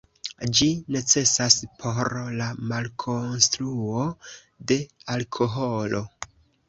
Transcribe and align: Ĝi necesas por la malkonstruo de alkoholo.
Ĝi 0.59 0.67
necesas 0.95 1.57
por 1.83 2.09
la 2.39 2.47
malkonstruo 2.71 4.07
de 4.73 4.79
alkoholo. 5.17 6.03